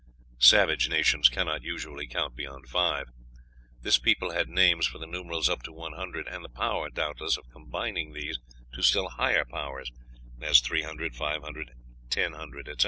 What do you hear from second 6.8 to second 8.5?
doubtless, of combining these